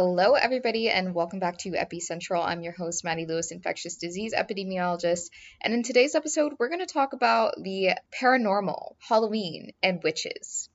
[0.00, 2.46] Hello, everybody, and welcome back to Epicentral.
[2.46, 5.30] I'm your host, Maddy Lewis, infectious disease epidemiologist.
[5.60, 10.68] And in today's episode, we're going to talk about the paranormal, Halloween, and witches.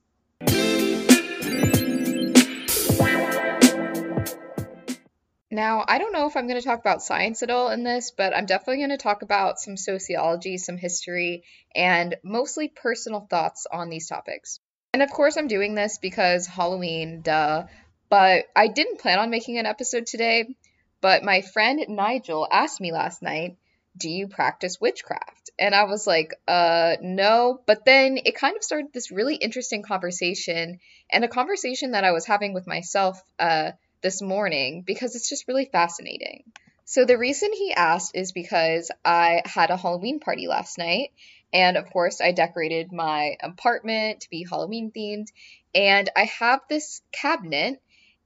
[5.50, 8.10] Now, I don't know if I'm going to talk about science at all in this,
[8.10, 11.44] but I'm definitely going to talk about some sociology, some history,
[11.74, 14.60] and mostly personal thoughts on these topics.
[14.92, 17.64] And of course, I'm doing this because Halloween, duh.
[18.08, 20.54] But I didn't plan on making an episode today.
[21.00, 23.56] But my friend Nigel asked me last night,
[23.96, 25.50] Do you practice witchcraft?
[25.58, 27.60] And I was like, uh, no.
[27.66, 32.12] But then it kind of started this really interesting conversation and a conversation that I
[32.12, 36.44] was having with myself uh, this morning because it's just really fascinating.
[36.86, 41.12] So the reason he asked is because I had a Halloween party last night.
[41.52, 45.28] And of course, I decorated my apartment to be Halloween themed.
[45.74, 47.80] And I have this cabinet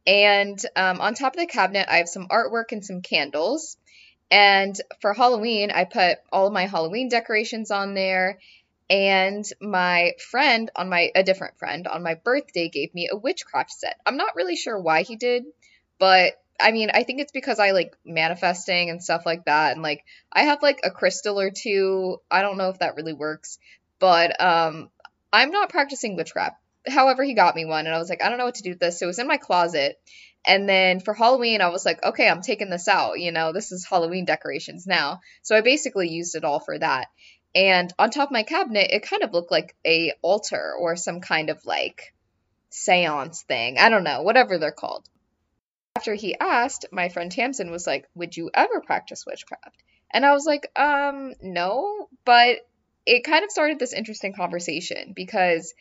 [0.08, 3.76] and um, on top of the cabinet, I have some artwork and some candles.
[4.30, 8.38] And for Halloween, I put all of my Halloween decorations on there.
[8.88, 13.70] And my friend on my a different friend on my birthday gave me a witchcraft
[13.70, 14.00] set.
[14.06, 15.44] I'm not really sure why he did,
[15.98, 19.72] but I mean, I think it's because I like manifesting and stuff like that.
[19.72, 22.16] And like I have like a crystal or two.
[22.30, 23.58] I don't know if that really works,
[23.98, 24.88] but um
[25.30, 26.56] I'm not practicing witchcraft
[26.86, 28.70] however, he got me one, and I was like, I don't know what to do
[28.70, 28.98] with this.
[28.98, 29.98] So it was in my closet.
[30.46, 33.18] And then for Halloween, I was like, okay, I'm taking this out.
[33.18, 35.20] You know, this is Halloween decorations now.
[35.42, 37.08] So I basically used it all for that.
[37.54, 41.20] And on top of my cabinet, it kind of looked like a altar or some
[41.20, 42.14] kind of like
[42.70, 43.78] seance thing.
[43.78, 45.08] I don't know, whatever they're called.
[45.96, 49.82] After he asked, my friend Tamsin was like, Would you ever practice witchcraft?
[50.12, 52.08] And I was like, Um, no.
[52.24, 52.58] But
[53.04, 55.74] it kind of started this interesting conversation because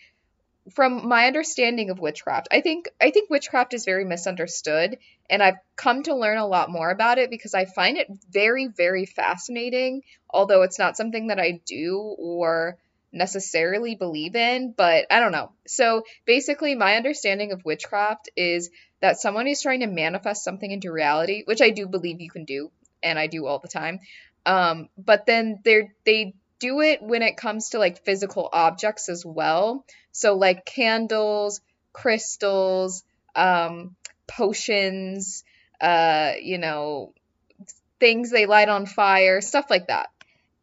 [0.73, 4.97] from my understanding of witchcraft, I think I think witchcraft is very misunderstood
[5.29, 8.67] and I've come to learn a lot more about it because I find it very
[8.67, 12.77] very fascinating, although it's not something that I do or
[13.11, 15.51] necessarily believe in, but I don't know.
[15.65, 18.69] So, basically my understanding of witchcraft is
[19.01, 22.45] that someone is trying to manifest something into reality, which I do believe you can
[22.45, 22.71] do
[23.03, 23.99] and I do all the time.
[24.45, 29.25] Um, but then they they do it when it comes to like physical objects as
[29.25, 29.85] well.
[30.11, 31.61] So like candles,
[31.93, 33.03] crystals,
[33.35, 33.95] um,
[34.27, 35.43] potions,
[35.79, 37.13] uh, you know,
[37.99, 40.09] things they light on fire, stuff like that.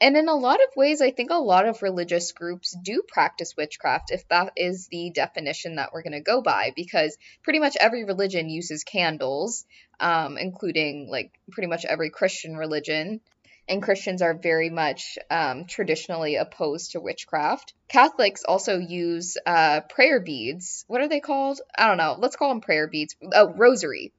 [0.01, 3.57] And in a lot of ways, I think a lot of religious groups do practice
[3.57, 7.77] witchcraft, if that is the definition that we're going to go by, because pretty much
[7.81, 9.65] every religion uses candles,
[10.01, 13.21] um, including like pretty much every Christian religion
[13.69, 17.73] and Christians are very much um, traditionally opposed to witchcraft.
[17.89, 20.85] Catholics also use uh, prayer beads.
[20.87, 21.61] What are they called?
[21.77, 22.17] I don't know.
[22.19, 23.17] Let's call them prayer beads.
[23.33, 24.13] Oh, rosary.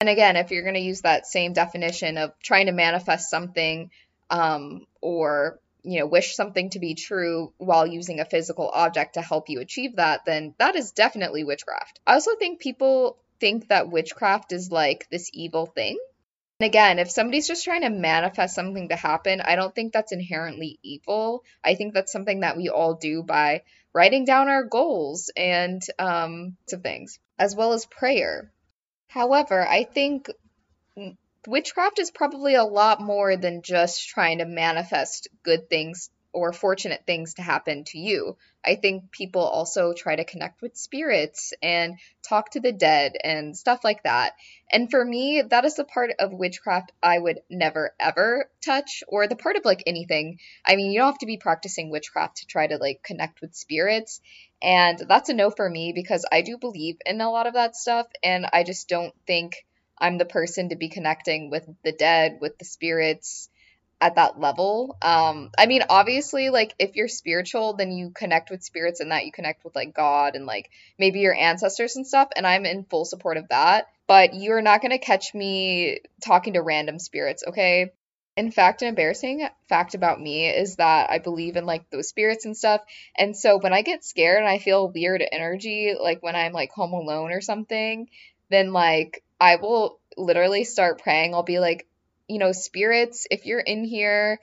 [0.00, 3.90] And again, if you're going to use that same definition of trying to manifest something
[4.30, 9.22] um, or you know wish something to be true while using a physical object to
[9.22, 12.00] help you achieve that, then that is definitely witchcraft.
[12.06, 15.98] I also think people think that witchcraft is like this evil thing
[16.60, 20.78] again, if somebody's just trying to manifest something to happen, I don't think that's inherently
[20.82, 21.44] evil.
[21.64, 23.62] I think that's something that we all do by
[23.94, 28.52] writing down our goals and um, of things, as well as prayer.
[29.08, 30.30] However, I think
[31.46, 37.04] witchcraft is probably a lot more than just trying to manifest good things or fortunate
[37.06, 38.36] things to happen to you.
[38.64, 43.56] I think people also try to connect with spirits and talk to the dead and
[43.56, 44.34] stuff like that.
[44.70, 49.26] And for me, that is the part of witchcraft I would never ever touch, or
[49.26, 50.38] the part of like anything.
[50.66, 53.54] I mean, you don't have to be practicing witchcraft to try to like connect with
[53.54, 54.20] spirits.
[54.60, 57.76] And that's a no for me because I do believe in a lot of that
[57.76, 58.06] stuff.
[58.22, 59.64] And I just don't think
[59.96, 63.48] I'm the person to be connecting with the dead, with the spirits
[64.00, 64.96] at that level.
[65.02, 69.26] Um, I mean, obviously, like if you're spiritual, then you connect with spirits and that
[69.26, 72.28] you connect with like God and like maybe your ancestors and stuff.
[72.36, 73.88] And I'm in full support of that.
[74.06, 77.92] But you're not gonna catch me talking to random spirits, okay?
[78.36, 82.44] In fact, an embarrassing fact about me is that I believe in like those spirits
[82.44, 82.82] and stuff.
[83.16, 86.70] And so when I get scared and I feel weird energy, like when I'm like
[86.70, 88.08] home alone or something,
[88.48, 91.34] then like I will literally start praying.
[91.34, 91.87] I'll be like,
[92.28, 94.38] you know, spirits, if you're in here,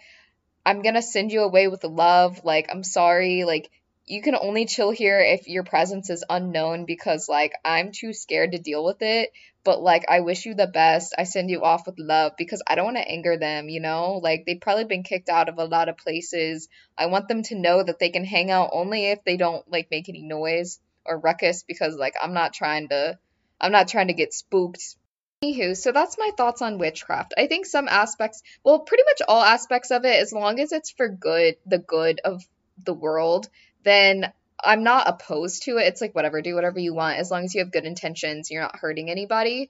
[0.66, 2.42] I'm gonna send you away with love.
[2.44, 3.44] Like, I'm sorry.
[3.44, 3.70] Like,
[4.08, 8.52] you can only chill here if your presence is unknown because, like, I'm too scared
[8.52, 9.32] to deal with it.
[9.64, 11.16] But, like, I wish you the best.
[11.18, 14.20] I send you off with love because I don't want to anger them, you know?
[14.22, 16.68] Like, they've probably been kicked out of a lot of places.
[16.98, 19.90] I want them to know that they can hang out only if they don't, like,
[19.90, 23.18] make any noise or ruckus because, like, I'm not trying to.
[23.60, 24.96] I'm not trying to get spooked
[25.46, 27.34] Anywho, so that's my thoughts on witchcraft.
[27.38, 30.92] I think some aspects, well, pretty much all aspects of it, as long as it's
[30.92, 32.44] for good, the good of
[32.84, 33.50] the world,
[33.84, 34.32] then
[34.64, 35.88] I'm not opposed to it.
[35.88, 38.64] It's like whatever, do whatever you want as long as you have good intentions, you're
[38.64, 39.70] not hurting anybody.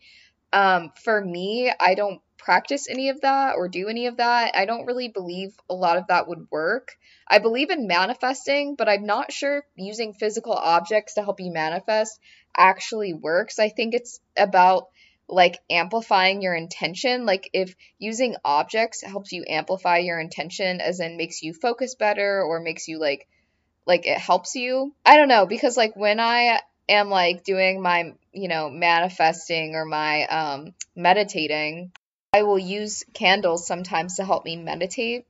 [0.53, 4.55] Um, for me, I don't practice any of that or do any of that.
[4.55, 6.95] I don't really believe a lot of that would work.
[7.27, 12.19] I believe in manifesting, but I'm not sure using physical objects to help you manifest
[12.55, 13.59] actually works.
[13.59, 14.87] I think it's about
[15.27, 17.25] like amplifying your intention.
[17.25, 22.43] Like if using objects helps you amplify your intention, as in makes you focus better
[22.43, 23.27] or makes you like
[23.85, 24.93] like it helps you.
[25.05, 29.85] I don't know because like when I am like doing my you know manifesting or
[29.85, 31.91] my um meditating,
[32.33, 35.25] I will use candles sometimes to help me meditate,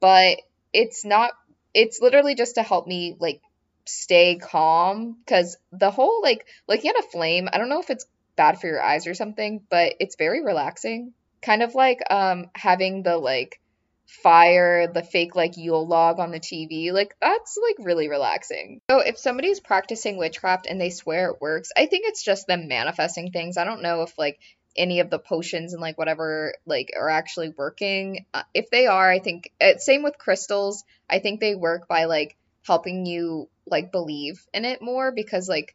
[0.00, 0.38] but
[0.72, 1.32] it's not
[1.74, 3.40] it's literally just to help me like
[3.86, 8.06] stay calm because the whole like looking at a flame, I don't know if it's
[8.40, 11.12] bad for your eyes or something, but it's very relaxing.
[11.42, 13.60] Kind of like um having the like
[14.06, 16.90] fire, the fake like Yule log on the TV.
[16.90, 18.80] Like that's like really relaxing.
[18.90, 22.66] So if somebody's practicing witchcraft and they swear it works, I think it's just them
[22.66, 23.58] manifesting things.
[23.58, 24.40] I don't know if like
[24.74, 28.24] any of the potions and like whatever like are actually working.
[28.32, 30.82] Uh, if they are, I think uh, same with crystals.
[31.10, 35.74] I think they work by like helping you like believe in it more because like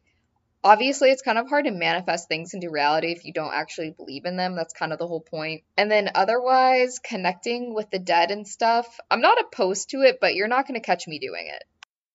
[0.66, 4.24] obviously it's kind of hard to manifest things into reality if you don't actually believe
[4.24, 5.62] in them that's kind of the whole point.
[5.76, 10.34] and then otherwise connecting with the dead and stuff i'm not opposed to it but
[10.34, 11.62] you're not going to catch me doing it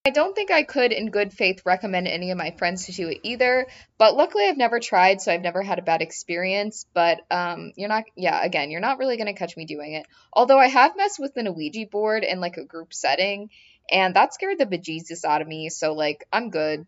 [0.03, 3.09] I don't think I could, in good faith, recommend any of my friends to do
[3.09, 3.67] it either.
[3.99, 6.87] But luckily, I've never tried, so I've never had a bad experience.
[6.91, 10.07] But um, you're not, yeah, again, you're not really gonna catch me doing it.
[10.33, 13.51] Although I have messed with an Ouija board in like a group setting,
[13.91, 15.69] and that scared the bejesus out of me.
[15.69, 16.87] So like, I'm good.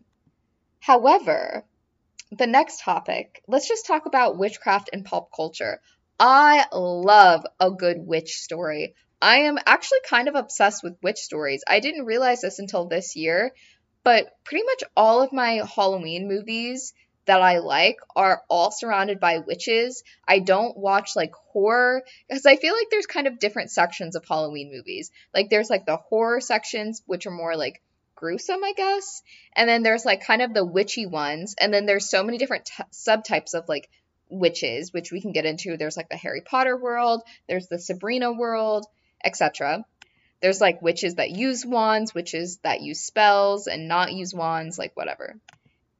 [0.83, 1.63] However,
[2.29, 5.79] the next topic, let's just talk about witchcraft and pop culture.
[6.19, 8.93] I love a good witch story.
[9.21, 11.63] I am actually kind of obsessed with witch stories.
[11.65, 13.53] I didn't realize this until this year,
[14.03, 16.93] but pretty much all of my Halloween movies
[17.27, 20.03] that I like are all surrounded by witches.
[20.27, 24.25] I don't watch like horror because I feel like there's kind of different sections of
[24.27, 25.11] Halloween movies.
[25.33, 27.81] Like there's like the horror sections, which are more like
[28.23, 29.21] gruesome, I guess.
[29.53, 31.55] And then there's like kind of the witchy ones.
[31.59, 33.89] And then there's so many different t- subtypes of like
[34.29, 35.75] witches, which we can get into.
[35.75, 38.85] There's like the Harry Potter world, there's the Sabrina world,
[39.25, 39.83] etc.
[40.41, 44.95] There's like witches that use wands, witches that use spells and not use wands, like
[44.95, 45.35] whatever.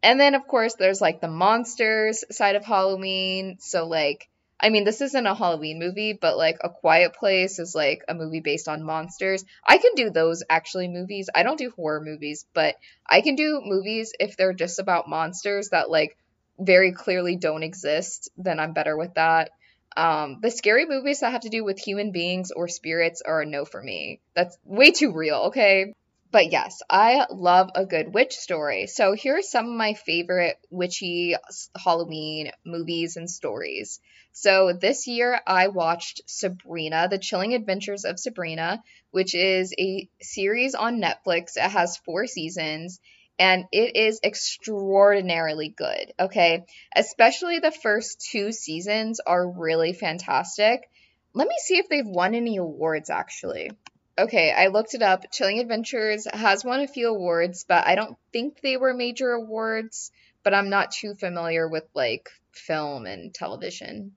[0.01, 3.57] And then of course there's like the monsters side of Halloween.
[3.59, 4.29] So like
[4.63, 8.13] I mean this isn't a Halloween movie, but like A Quiet Place is like a
[8.13, 9.44] movie based on monsters.
[9.68, 11.30] I can do those actually movies.
[11.36, 12.75] I don't do horror movies, but
[13.06, 16.18] I can do movies if they're just about monsters that like
[16.57, 19.50] very clearly don't exist, then I'm better with that.
[19.98, 23.45] Um, the scary movies that have to do with human beings or spirits are a
[23.45, 24.21] no for me.
[24.33, 25.94] That's way too real, okay?
[26.31, 28.88] But yes, I love a good witch story.
[28.88, 31.36] So here are some of my favorite witchy
[31.77, 34.00] Halloween movies and stories.
[34.35, 40.74] So this year I watched Sabrina, The Chilling Adventures of Sabrina, which is a series
[40.74, 41.56] on Netflix.
[41.56, 43.00] It has four seasons
[43.38, 46.13] and it is extraordinarily good.
[46.19, 46.65] Okay,
[46.95, 50.90] especially the first two seasons are really fantastic.
[51.35, 53.69] Let me see if they've won any awards actually.
[54.18, 55.31] Okay, I looked it up.
[55.31, 60.11] Chilling Adventures has won a few awards, but I don't think they were major awards.
[60.44, 64.13] But I'm not too familiar with like film and television.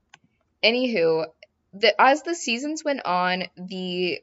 [0.67, 1.27] Anywho,
[1.73, 4.23] the, as the seasons went on, the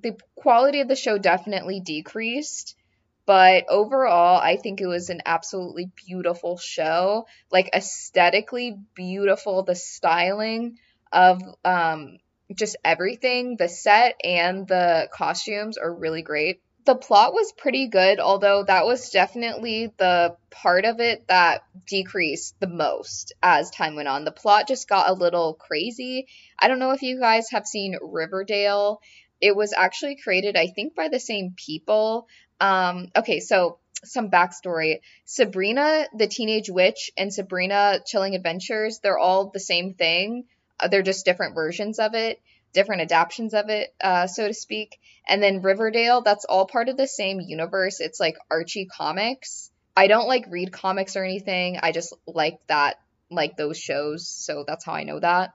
[0.00, 2.76] the quality of the show definitely decreased
[3.24, 7.26] but overall, I think it was an absolutely beautiful show.
[7.50, 10.78] Like aesthetically beautiful, the styling
[11.12, 12.18] of um,
[12.54, 16.60] just everything, the set and the costumes are really great.
[16.84, 22.58] The plot was pretty good, although that was definitely the part of it that decreased
[22.58, 24.24] the most as time went on.
[24.24, 26.26] The plot just got a little crazy.
[26.58, 29.00] I don't know if you guys have seen Riverdale.
[29.40, 32.26] It was actually created, I think, by the same people.
[32.60, 35.00] Um, okay, so some backstory.
[35.24, 40.44] Sabrina, the Teenage Witch, and Sabrina Chilling Adventures, they're all the same thing.
[40.80, 42.40] Uh, they're just different versions of it,
[42.72, 44.98] different adaptations of it, uh, so to speak.
[45.26, 48.00] And then Riverdale, that's all part of the same universe.
[48.00, 49.70] It's like Archie comics.
[49.96, 51.78] I don't like read comics or anything.
[51.82, 52.96] I just like that,
[53.30, 54.26] like those shows.
[54.28, 55.54] So that's how I know that.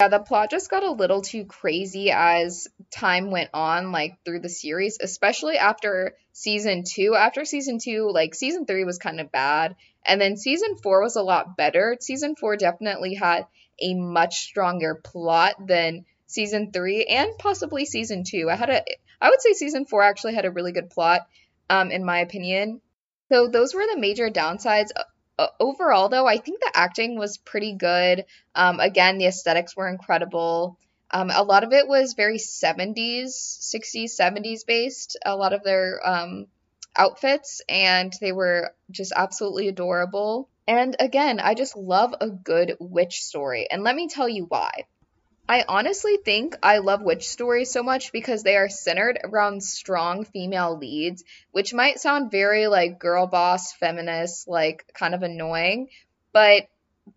[0.00, 4.40] Yeah, the plot just got a little too crazy as time went on, like through
[4.40, 7.14] the series, especially after season two.
[7.14, 11.16] After season two, like season three was kind of bad, And then season four was
[11.16, 11.96] a lot better.
[12.00, 13.46] Season four definitely had
[13.80, 18.48] a much stronger plot than season three and possibly season two.
[18.50, 18.82] I had a,
[19.20, 21.22] I would say season four actually had a really good plot,
[21.70, 22.80] um, in my opinion.
[23.30, 24.90] So those were the major downsides.
[25.58, 28.24] Overall, though, I think the acting was pretty good.
[28.54, 30.78] Um, again, the aesthetics were incredible.
[31.10, 35.16] Um, a lot of it was very 70s, 60s, 70s based.
[35.24, 36.46] A lot of their um,
[36.96, 40.48] outfits, and they were just absolutely adorable.
[40.66, 43.66] And again, I just love a good witch story.
[43.70, 44.84] And let me tell you why.
[45.48, 50.24] I honestly think I love witch stories so much because they are centered around strong
[50.24, 51.22] female leads,
[51.52, 55.88] which might sound very like girl boss, feminist, like kind of annoying,
[56.32, 56.68] but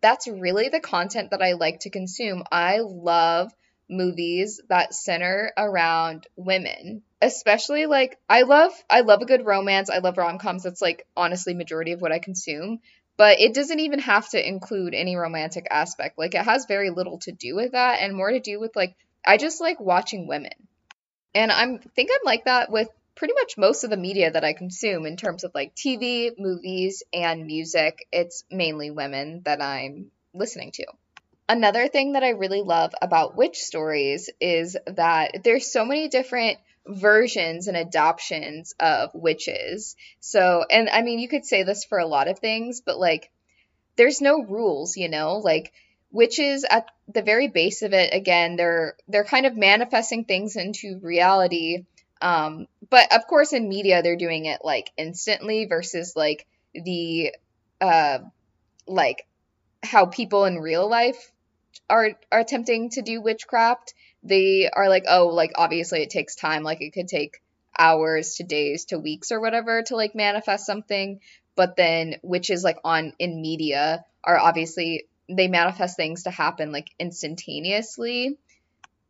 [0.02, 2.44] that's really the content that I like to consume.
[2.52, 3.54] I love
[3.90, 10.00] movies that center around women especially like i love i love a good romance i
[10.00, 12.80] love rom-coms that's like honestly majority of what i consume
[13.18, 16.18] but it doesn't even have to include any romantic aspect.
[16.18, 18.96] Like it has very little to do with that and more to do with like
[19.26, 20.54] i just like watching women.
[21.36, 24.54] And i'm think i'm like that with pretty much most of the media that i
[24.54, 28.08] consume in terms of like tv movies and music.
[28.12, 30.86] It's mainly women that i'm listening to.
[31.50, 36.58] Another thing that I really love about witch stories is that there's so many different
[36.88, 39.96] versions and adoptions of witches.
[40.20, 43.30] So, and I mean, you could say this for a lot of things, but like,
[43.96, 45.38] there's no rules, you know?
[45.38, 45.74] Like,
[46.12, 51.00] witches at the very base of it, again, they're they're kind of manifesting things into
[51.02, 51.86] reality.
[52.22, 57.34] Um, but of course, in media, they're doing it like instantly versus like the
[57.82, 58.20] uh,
[58.88, 59.28] like
[59.84, 61.32] how people in real life
[61.90, 63.94] are are attempting to do witchcraft,
[64.28, 66.64] they are like, oh, like obviously it takes time.
[66.64, 67.42] Like it could take
[67.78, 71.20] hours to days to weeks or whatever to like manifest something.
[71.56, 76.90] But then witches like on in media are obviously they manifest things to happen like
[77.00, 78.38] instantaneously.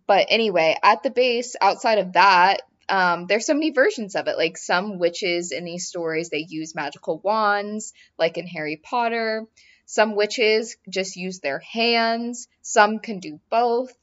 [0.08, 4.38] But anyway, at the base, outside of that, um, there's so many versions of it.
[4.38, 9.46] Like some witches in these stories, they use magical wands, like in Harry Potter.
[9.86, 13.94] Some witches just use their hands, some can do both.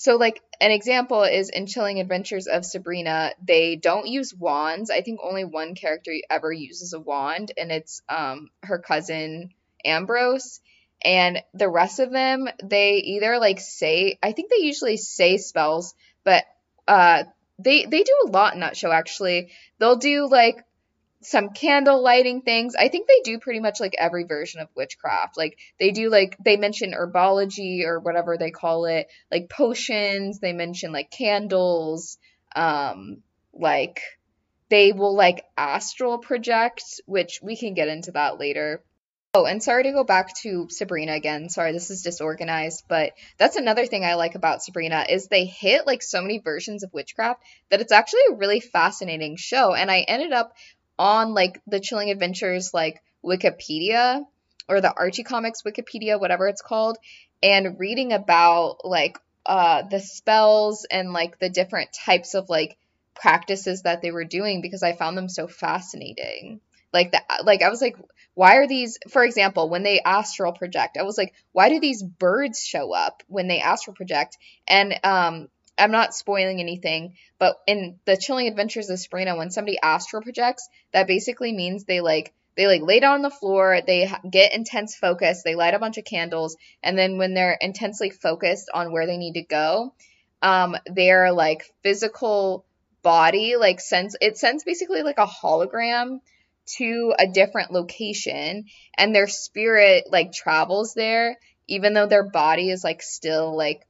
[0.00, 4.88] So, like, an example is in Chilling Adventures of Sabrina, they don't use wands.
[4.88, 9.50] I think only one character ever uses a wand, and it's um, her cousin
[9.84, 10.62] Ambrose.
[11.04, 15.94] And the rest of them, they either like say, I think they usually say spells,
[16.24, 16.44] but
[16.88, 17.24] uh,
[17.58, 19.50] they they do a lot in that show actually.
[19.78, 20.64] They'll do like
[21.22, 22.74] some candle lighting things.
[22.74, 25.36] I think they do pretty much like every version of witchcraft.
[25.36, 30.52] Like they do like they mention herbology or whatever they call it, like potions, they
[30.52, 32.18] mention like candles,
[32.56, 33.18] um
[33.52, 34.00] like
[34.70, 38.82] they will like astral project, which we can get into that later.
[39.32, 41.48] Oh, and sorry to go back to Sabrina again.
[41.50, 45.86] Sorry, this is disorganized, but that's another thing I like about Sabrina is they hit
[45.86, 49.72] like so many versions of witchcraft that it's actually a really fascinating show.
[49.72, 50.52] And I ended up
[51.00, 54.22] on like the Chilling Adventures like Wikipedia
[54.68, 56.98] or the Archie Comics Wikipedia, whatever it's called,
[57.42, 62.76] and reading about like uh the spells and like the different types of like
[63.14, 66.60] practices that they were doing because I found them so fascinating.
[66.92, 67.96] Like that like I was like
[68.34, 72.02] why are these for example when they astral project i was like why do these
[72.02, 74.38] birds show up when they astral project
[74.68, 75.48] and um
[75.80, 80.68] I'm not spoiling anything, but in the Chilling Adventures of Sabrina, when somebody astral projects,
[80.92, 84.94] that basically means they like they like lay down on the floor, they get intense
[84.94, 89.06] focus, they light a bunch of candles, and then when they're intensely focused on where
[89.06, 89.94] they need to go,
[90.42, 92.66] um, their like physical
[93.02, 96.20] body like sends it sends basically like a hologram
[96.66, 98.64] to a different location,
[98.96, 103.86] and their spirit like travels there, even though their body is like still like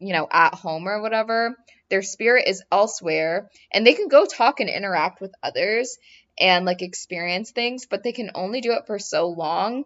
[0.00, 1.54] you know, at home or whatever,
[1.90, 5.98] their spirit is elsewhere and they can go talk and interact with others
[6.38, 9.84] and like experience things, but they can only do it for so long.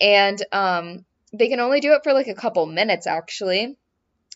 [0.00, 3.76] And um, they can only do it for like a couple minutes actually.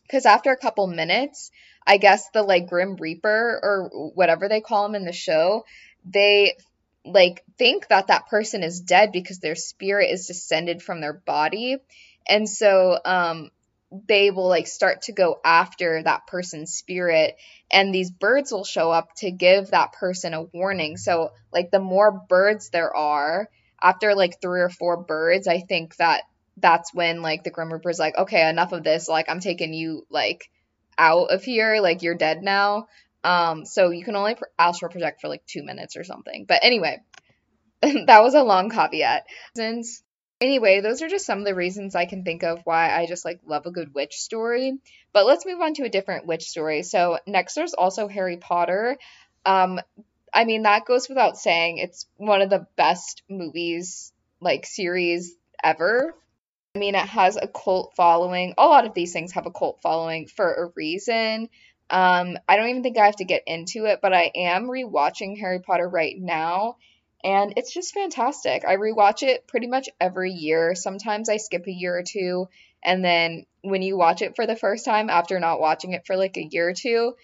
[0.03, 1.53] Because after a couple minutes,
[1.87, 5.65] I guess the like Grim Reaper or whatever they call him in the show,
[6.05, 6.57] they
[7.05, 11.77] like think that that person is dead because their spirit is descended from their body.
[12.29, 13.51] And so um
[14.09, 17.37] they will like start to go after that person's spirit
[17.73, 20.97] and these birds will show up to give that person a warning.
[20.97, 23.49] So like the more birds there are
[23.83, 26.23] after like three or four birds i think that
[26.59, 29.09] that's when like the grim reaper's like okay enough of this.
[29.09, 30.51] Like i'm taking you like
[30.99, 31.81] out of here.
[31.81, 32.87] Like you're dead now.
[33.25, 36.45] Um so you can only astral project for like two minutes or something.
[36.47, 36.99] But anyway
[37.83, 39.25] that was a long caveat.
[39.57, 40.03] Since
[40.41, 43.27] Anyway, those are just some of the reasons I can think of why I just
[43.27, 44.79] like love a good witch story.
[45.13, 46.83] But let's move on to a different witch story.
[46.83, 48.97] So next there's also Harry Potter.
[49.45, 49.81] Um,
[50.33, 51.77] I mean that goes without saying.
[51.77, 56.15] It's one of the best movies like series ever.
[56.75, 58.55] I mean it has a cult following.
[58.57, 61.51] A lot of these things have a cult following for a reason.
[61.91, 65.39] Um, I don't even think I have to get into it, but I am rewatching
[65.39, 66.77] Harry Potter right now
[67.23, 68.65] and it's just fantastic.
[68.67, 70.75] I rewatch it pretty much every year.
[70.75, 72.49] Sometimes I skip a year or two,
[72.83, 76.17] and then when you watch it for the first time after not watching it for
[76.17, 77.15] like a year or two,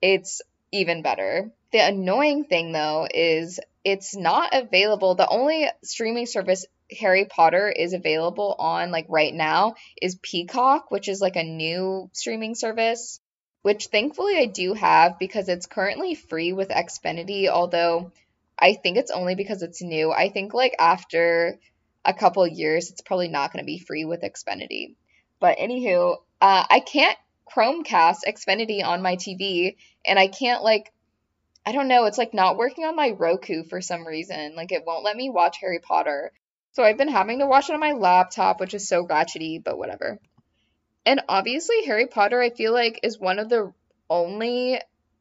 [0.00, 0.42] it's
[0.72, 1.50] even better.
[1.72, 5.14] The annoying thing though is it's not available.
[5.14, 6.66] The only streaming service
[6.98, 12.10] Harry Potter is available on like right now is Peacock, which is like a new
[12.12, 13.20] streaming service,
[13.62, 18.10] which thankfully I do have because it's currently free with Xfinity, although
[18.60, 20.12] I think it's only because it's new.
[20.12, 21.58] I think like after
[22.04, 24.94] a couple years, it's probably not going to be free with Xfinity.
[25.40, 27.16] But anywho, uh, I can't
[27.50, 29.76] Chromecast Xfinity on my TV,
[30.06, 30.92] and I can't like,
[31.66, 34.54] I don't know, it's like not working on my Roku for some reason.
[34.56, 36.32] Like it won't let me watch Harry Potter.
[36.72, 39.78] So I've been having to watch it on my laptop, which is so ratchety, but
[39.78, 40.20] whatever.
[41.04, 43.72] And obviously, Harry Potter, I feel like, is one of the
[44.08, 44.80] only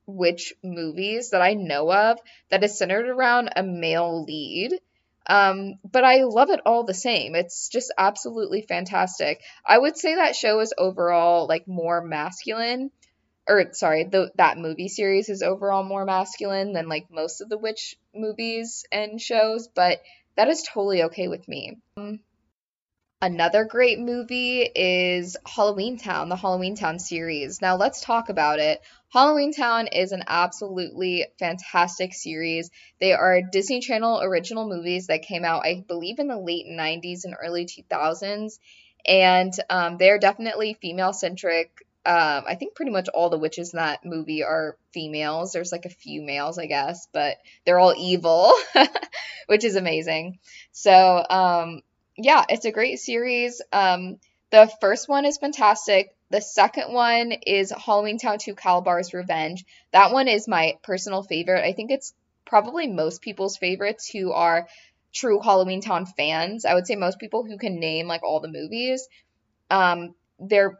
[0.09, 4.73] witch movies that I know of that is centered around a male lead.
[5.27, 7.35] Um, but I love it all the same.
[7.35, 9.41] It's just absolutely fantastic.
[9.65, 12.89] I would say that show is overall like more masculine,
[13.47, 17.57] or sorry, the, that movie series is overall more masculine than like most of the
[17.57, 20.01] witch movies and shows, but
[20.35, 21.77] that is totally okay with me.
[21.97, 22.19] Um,
[23.21, 27.61] Another great movie is Halloween Town, the Halloween Town series.
[27.61, 28.81] Now let's talk about it.
[29.11, 32.69] Halloween Town is an absolutely fantastic series.
[32.99, 37.25] They are Disney Channel original movies that came out, I believe, in the late 90s
[37.25, 38.59] and early 2000s.
[39.05, 41.71] And um, they're definitely female centric.
[42.05, 45.53] Um, I think pretty much all the witches in that movie are females.
[45.53, 48.53] There's like a few males, I guess, but they're all evil,
[49.47, 50.37] which is amazing.
[50.71, 51.81] So, um,
[52.15, 53.61] yeah, it's a great series.
[53.73, 54.17] Um,
[54.51, 56.15] the first one is fantastic.
[56.31, 59.65] The second one is Halloween Town 2 Kalabar's Revenge.
[59.91, 61.65] That one is my personal favorite.
[61.65, 62.13] I think it's
[62.45, 64.67] probably most people's favorites who are
[65.13, 66.65] true Halloween Town fans.
[66.65, 69.07] I would say most people who can name like all the movies,
[69.69, 70.79] um, they're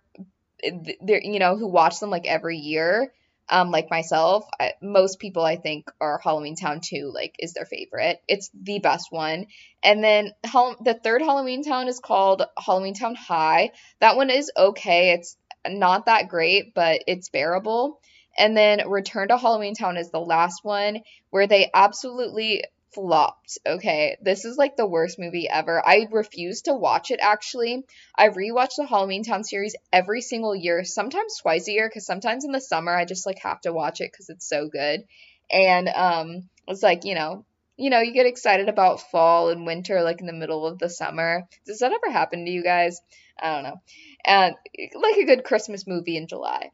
[1.02, 3.14] they're you know who watch them like every year
[3.50, 7.66] um, like myself, I, most people I think are Halloween Town 2 like is their
[7.66, 8.22] favorite.
[8.28, 9.48] It's the best one.
[9.84, 13.72] And then the third Halloween Town is called Halloween Town High.
[14.00, 15.12] That one is okay.
[15.12, 18.00] It's not that great, but it's bearable.
[18.38, 23.58] And then Return to Halloween Town is the last one where they absolutely flopped.
[23.66, 25.82] Okay, this is like the worst movie ever.
[25.86, 27.86] I refuse to watch it actually.
[28.16, 32.46] I rewatch the Halloween Town series every single year, sometimes twice a year because sometimes
[32.46, 35.04] in the summer I just like have to watch it because it's so good.
[35.52, 37.46] And um it's like, you know,
[37.78, 40.90] you know, you get excited about fall and winter like in the middle of the
[40.90, 41.48] summer.
[41.66, 43.00] Does that ever happen to you guys?
[43.42, 43.82] I don't know.
[44.26, 44.56] And
[44.96, 46.72] like a good Christmas movie in July.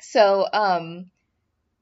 [0.00, 1.10] So, um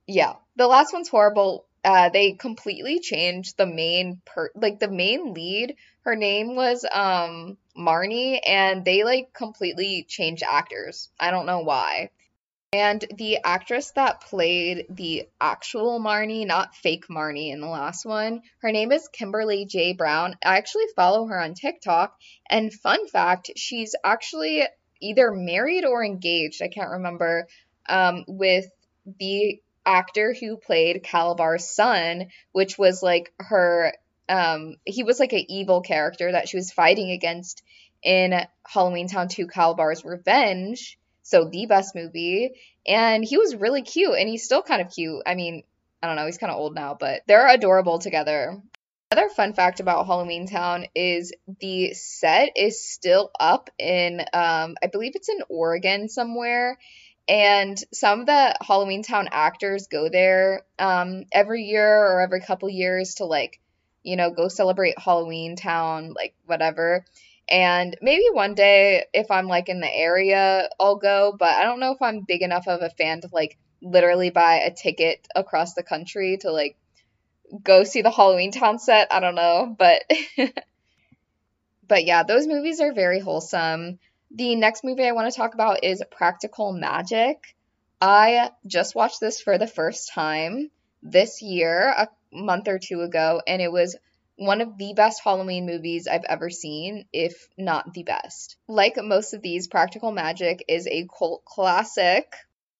[0.07, 5.35] yeah, the last one's horrible uh, they completely changed the main per like the main
[5.35, 5.77] lead.
[6.03, 11.11] Her name was um Marnie, and they like completely changed actors.
[11.21, 12.11] I don't know why.
[12.73, 18.43] And the actress that played the actual Marnie, not fake Marnie in the last one,
[18.63, 19.93] her name is Kimberly J.
[19.93, 20.37] Brown.
[20.45, 22.17] I actually follow her on TikTok.
[22.51, 24.65] And fun fact, she's actually
[25.01, 26.63] either married or engaged.
[26.63, 27.47] I can't remember.
[27.89, 28.67] Um, with
[29.21, 33.95] the actor who played Kalabar's son, which was like her
[34.29, 37.63] um he was like an evil character that she was fighting against
[38.03, 38.35] in
[38.67, 42.53] Halloween Town 2 Kalabar's Revenge, so the best movie,
[42.87, 45.23] and he was really cute and he's still kind of cute.
[45.27, 45.63] I mean,
[46.03, 48.61] I don't know, he's kind of old now, but they're adorable together.
[49.11, 54.89] Another fun fact about Halloween Town is the set is still up in um I
[54.91, 56.79] believe it's in Oregon somewhere
[57.29, 62.69] and some of the Halloween Town actors go there um, every year or every couple
[62.69, 63.61] years to like,
[64.03, 67.05] you know, go celebrate Halloween Town, like whatever.
[67.49, 71.35] And maybe one day, if I'm like in the area, I'll go.
[71.39, 74.57] But I don't know if I'm big enough of a fan to like literally buy
[74.57, 76.77] a ticket across the country to like
[77.63, 79.09] go see the Halloween Town set.
[79.13, 80.03] I don't know, but
[81.89, 83.99] but yeah, those movies are very wholesome.
[84.37, 87.55] The next movie I want to talk about is Practical Magic.
[88.01, 90.73] I just watched this for the first time
[91.05, 93.95] this year, a month or two ago, and it was
[94.35, 98.57] one of the best Halloween movies I've ever seen, if not the best.
[98.67, 102.35] Like most of these, Practical Magic is a cult classic.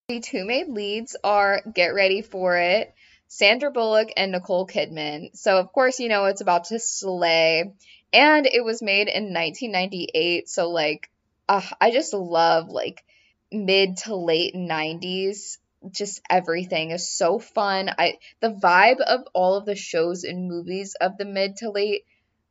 [0.09, 2.93] The two main leads are Get Ready for It,
[3.29, 5.37] Sandra Bullock and Nicole Kidman.
[5.37, 7.75] So, of course, you know it's about to slay.
[8.13, 10.49] And it was made in 1998.
[10.49, 11.11] So, like,
[11.49, 13.05] uh, I just love, like,
[13.53, 15.59] mid to late 90s
[15.91, 17.91] just everything is so fun.
[17.99, 22.05] I the vibe of all of the shows and movies of the mid to late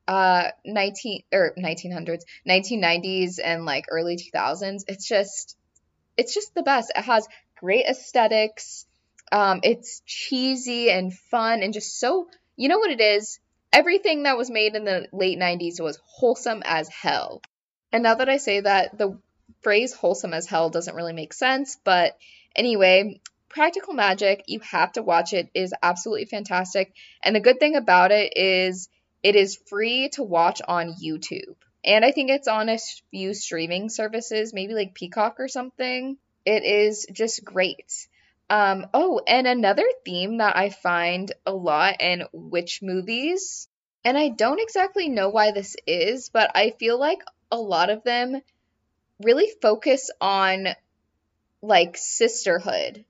[0.08, 4.86] uh 19 or 1900s, 1990s and like early 2000s.
[4.88, 5.58] It's just
[6.18, 6.92] it's just the best.
[6.96, 7.28] It has
[7.60, 8.86] great aesthetics.
[9.32, 13.40] Um it's cheesy and fun and just so you know what it is?
[13.72, 17.42] Everything that was made in the late 90s was wholesome as hell.
[17.94, 19.20] And now that I say that, the
[19.62, 22.18] phrase wholesome as hell doesn't really make sense, but
[22.56, 25.52] anyway, Practical Magic, you have to watch it.
[25.54, 26.92] it is absolutely fantastic.
[27.24, 28.90] And the good thing about it is
[29.22, 31.56] it is free to watch on YouTube.
[31.86, 32.80] And I think it's on a
[33.12, 36.18] few streaming services, maybe like Peacock or something.
[36.46, 38.08] It is just great.
[38.50, 43.68] Um, oh, and another theme that I find a lot in witch movies,
[44.04, 47.20] and I don't exactly know why this is, but I feel like
[47.54, 48.42] a lot of them
[49.24, 50.70] really focus on
[51.62, 53.06] like sisterhood.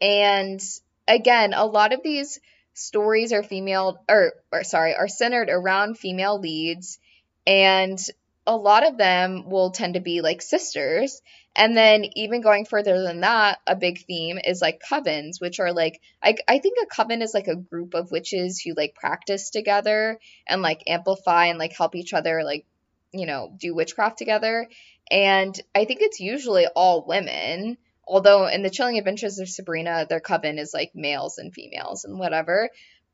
[0.00, 0.62] And
[1.08, 2.38] again, a lot of these
[2.74, 7.00] stories are female or, or sorry, are centered around female leads
[7.48, 7.98] and
[8.46, 11.20] a lot of them will tend to be like sisters.
[11.56, 15.72] And then even going further than that, a big theme is like covens, which are
[15.72, 19.50] like I I think a coven is like a group of witches who like practice
[19.50, 22.64] together and like amplify and like help each other like
[23.12, 24.68] you know do witchcraft together.
[25.10, 27.78] And I think it's usually all women.
[28.06, 32.18] Although in the Chilling Adventures of Sabrina, their coven is like males and females and
[32.18, 32.70] whatever.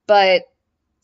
[0.07, 0.42] But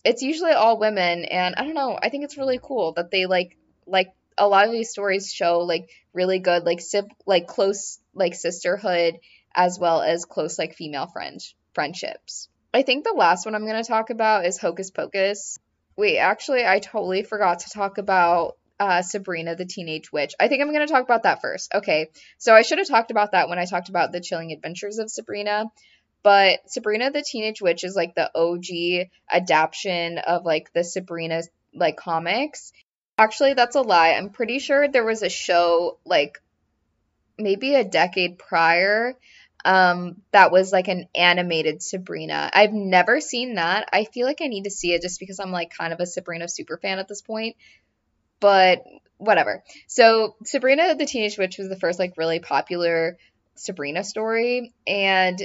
[0.05, 3.27] it's usually all women and I don't know, I think it's really cool that they
[3.27, 7.99] like like a lot of these stories show like really good like sib- like close
[8.15, 9.19] like sisterhood
[9.55, 12.49] as well as close like female friends friendships.
[12.73, 15.59] I think the last one I'm going to talk about is Hocus Pocus.
[15.97, 20.35] Wait, actually I totally forgot to talk about uh, Sabrina the Teenage Witch.
[20.41, 21.73] I think I'm going to talk about that first.
[21.75, 24.99] Okay, so I should have talked about that when I talked about the chilling adventures
[24.99, 25.67] of Sabrina.
[26.23, 31.43] But Sabrina the Teenage Witch is like the OG adaptation of like the Sabrina
[31.75, 32.73] like comics.
[33.19, 34.13] Actually, that's a lie.
[34.13, 36.39] I'm pretty sure there was a show like
[37.39, 39.15] maybe a decade prior
[39.63, 42.51] um that was like an animated Sabrina.
[42.53, 43.89] I've never seen that.
[43.93, 46.07] I feel like I need to see it just because I'm like kind of a
[46.07, 47.57] Sabrina super fan at this point
[48.41, 48.83] but
[49.19, 49.63] whatever.
[49.87, 53.19] So Sabrina the Teenage Witch was the first like really popular
[53.55, 55.39] Sabrina story, and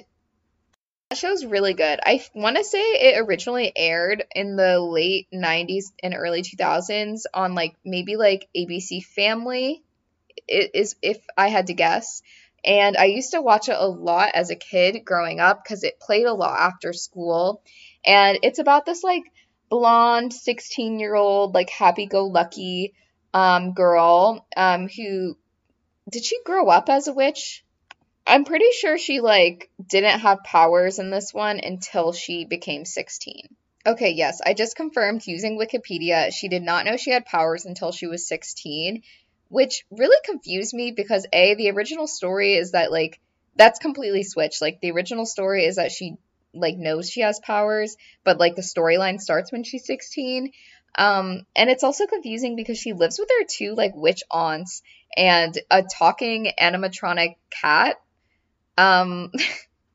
[1.10, 1.99] that show's really good.
[2.03, 7.53] I want to say it originally aired in the late 90s and early 2000s on
[7.53, 9.84] like maybe like ABC Family
[10.47, 12.21] is if I had to guess.
[12.65, 15.99] And I used to watch it a lot as a kid growing up because it
[15.99, 17.62] played a lot after school.
[18.03, 19.23] And it's about this like
[19.69, 22.93] blonde 16 year old like happy go lucky
[23.34, 25.38] um, girl um, who
[26.10, 27.63] did she grow up as a witch?
[28.28, 33.49] I'm pretty sure she like didn't have powers in this one until she became 16
[33.86, 37.91] okay yes i just confirmed using wikipedia she did not know she had powers until
[37.91, 39.04] she was 16
[39.49, 43.19] which really confused me because a the original story is that like
[43.56, 46.17] that's completely switched like the original story is that she
[46.55, 50.51] like knows she has powers, but like the storyline starts when she's 16.
[50.97, 54.81] Um, and it's also confusing because she lives with her two like witch aunts
[55.15, 57.97] and a talking animatronic cat.
[58.77, 59.31] Um,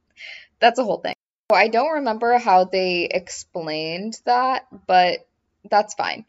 [0.60, 1.14] that's a whole thing.
[1.52, 5.26] I don't remember how they explained that, but
[5.68, 6.24] that's fine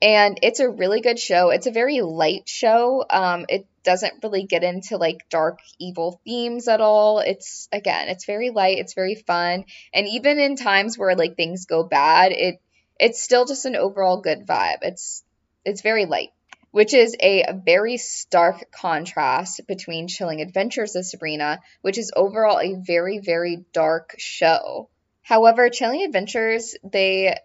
[0.00, 1.50] and it's a really good show.
[1.50, 3.04] It's a very light show.
[3.08, 7.18] Um, it doesn't really get into like dark evil themes at all.
[7.18, 8.78] It's again, it's very light.
[8.78, 12.60] It's very fun, and even in times where like things go bad, it
[13.00, 14.78] it's still just an overall good vibe.
[14.82, 15.24] It's
[15.64, 16.30] it's very light,
[16.70, 22.74] which is a very stark contrast between Chilling Adventures of Sabrina, which is overall a
[22.74, 24.90] very very dark show.
[25.22, 27.36] However, Chilling Adventures they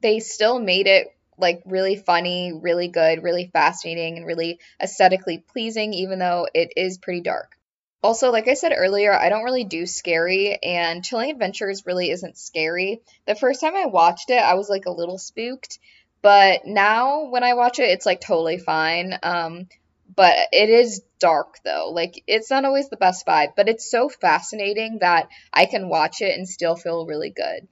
[0.00, 1.08] they still made it
[1.40, 6.98] like really funny, really good, really fascinating, and really aesthetically pleasing, even though it is
[6.98, 7.56] pretty dark.
[8.02, 12.38] Also, like I said earlier, I don't really do scary, and Chilling Adventures really isn't
[12.38, 13.02] scary.
[13.26, 15.78] The first time I watched it, I was like a little spooked,
[16.22, 19.18] but now when I watch it, it's like totally fine.
[19.22, 19.68] Um,
[20.14, 21.90] but it is dark though.
[21.92, 26.20] Like it's not always the best vibe, but it's so fascinating that I can watch
[26.20, 27.68] it and still feel really good.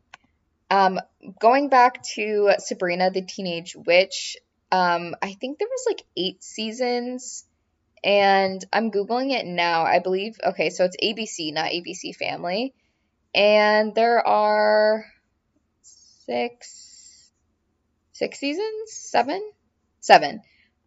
[0.70, 1.00] Um,
[1.40, 4.36] going back to Sabrina the Teenage Witch,
[4.70, 7.44] um, I think there was like eight seasons,
[8.04, 9.84] and I'm googling it now.
[9.84, 12.74] I believe okay, so it's ABC, not ABC Family,
[13.34, 15.06] and there are
[16.26, 17.30] six,
[18.12, 19.42] six seasons, seven,
[20.00, 20.42] seven.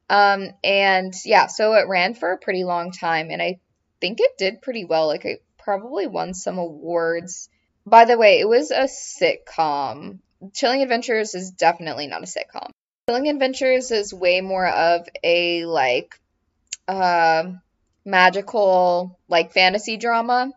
[0.09, 3.59] Um, and yeah, so it ran for a pretty long time, and I
[3.99, 5.07] think it did pretty well.
[5.07, 7.49] Like it probably won some awards.
[7.85, 10.19] By the way, it was a sitcom.
[10.53, 12.69] Chilling Adventures is definitely not a sitcom.
[13.09, 16.19] Chilling Adventures is way more of a like
[16.87, 17.43] uh,
[18.05, 20.51] magical like fantasy drama.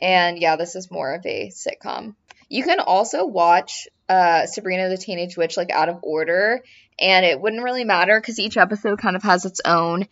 [0.00, 2.14] And yeah, this is more of a sitcom.
[2.48, 6.62] You can also watch uh, Sabrina the Teenage Witch like out of order,
[6.98, 10.06] and it wouldn't really matter because each episode kind of has its own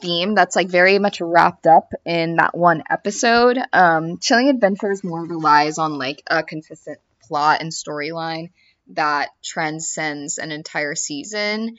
[0.00, 3.58] theme that's like very much wrapped up in that one episode.
[3.72, 8.50] Um, Chilling Adventures more relies on like a consistent plot and storyline
[8.88, 11.76] that transcends an entire season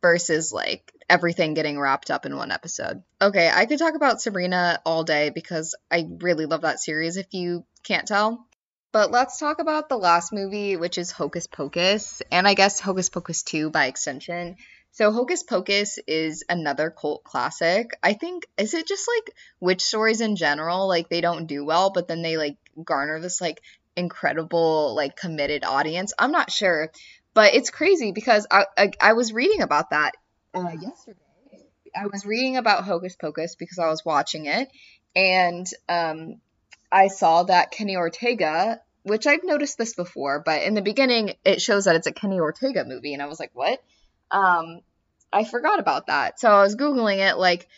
[0.00, 3.02] versus like everything getting wrapped up in one episode.
[3.20, 7.32] Okay, I could talk about Sabrina all day because I really love that series if
[7.32, 8.46] you can't tell.
[8.92, 13.08] But let's talk about the last movie, which is Hocus Pocus, and I guess Hocus
[13.08, 14.56] Pocus 2 by extension.
[14.92, 17.96] So Hocus Pocus is another cult classic.
[18.02, 21.90] I think is it just like witch stories in general, like they don't do well,
[21.90, 23.62] but then they like garner this like
[23.96, 26.12] incredible like committed audience.
[26.18, 26.90] I'm not sure,
[27.34, 30.12] but it's crazy because I I, I was reading about that
[30.54, 31.18] uh, yesterday.
[31.96, 34.68] I was reading about Hocus Pocus because I was watching it,
[35.14, 36.40] and um,
[36.90, 41.62] I saw that Kenny Ortega, which I've noticed this before, but in the beginning it
[41.62, 43.80] shows that it's a Kenny Ortega movie, and I was like, what?
[44.30, 44.80] Um,
[45.32, 46.40] I forgot about that.
[46.40, 47.68] So I was Googling it, like,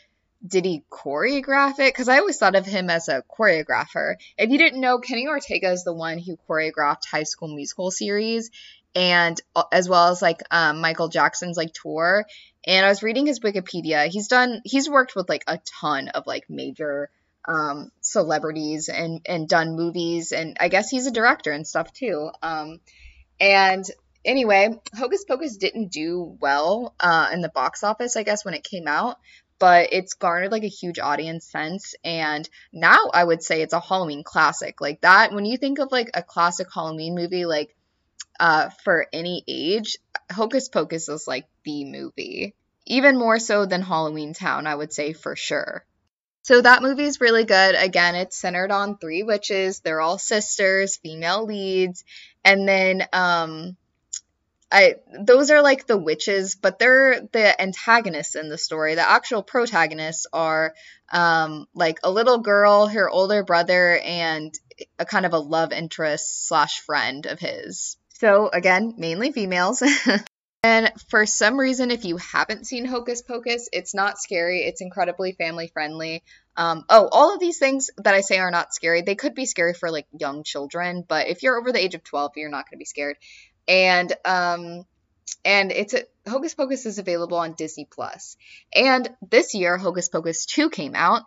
[0.47, 1.93] did he choreograph it?
[1.93, 4.17] Because I always thought of him as a choreographer.
[4.37, 8.51] If you didn't know, Kenny Ortega is the one who choreographed High School Musical series,
[8.95, 12.27] and uh, as well as like um, Michael Jackson's like tour.
[12.65, 14.09] And I was reading his Wikipedia.
[14.09, 14.63] He's done.
[14.65, 17.11] He's worked with like a ton of like major
[17.47, 22.31] um, celebrities and and done movies, and I guess he's a director and stuff too.
[22.43, 22.81] Um,
[23.41, 23.85] and
[24.25, 28.65] anyway, Hocus Pocus didn't do well uh, in the box office, I guess, when it
[28.65, 29.19] came out,
[29.59, 31.95] but it's garnered like a huge audience since.
[32.05, 34.81] And now I would say it's a Halloween classic.
[34.81, 37.75] Like that, when you think of like a classic Halloween movie, like
[38.41, 39.99] uh, for any age,
[40.31, 42.55] Hocus Pocus is like the movie.
[42.87, 45.85] Even more so than Halloween Town, I would say for sure.
[46.43, 47.77] So that movie is really good.
[47.77, 49.79] Again, it's centered on three witches.
[49.79, 52.05] They're all sisters, female leads,
[52.45, 53.77] and then um
[54.73, 58.95] I those are like the witches, but they're the antagonists in the story.
[58.95, 60.75] The actual protagonists are
[61.11, 64.53] um like a little girl, her older brother, and
[64.99, 67.99] a kind of a love interest slash friend of his.
[68.15, 69.83] So again, mainly females.
[70.65, 74.61] And for some reason, if you haven't seen Hocus Pocus, it's not scary.
[74.61, 76.23] It's incredibly family friendly.
[76.57, 79.03] Um, oh, all of these things that I say are not scary.
[79.03, 82.05] They could be scary for like young children, but if you're over the age of
[82.05, 83.17] 12, you're not going to be scared.
[83.69, 84.85] And um,
[85.45, 88.37] and it's a, Hocus Pocus is available on Disney Plus.
[88.75, 91.23] And this year, Hocus Pocus 2 came out.